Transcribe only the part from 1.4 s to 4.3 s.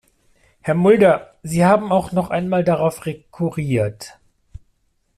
Sie haben auch noch einmal darauf rekurriert.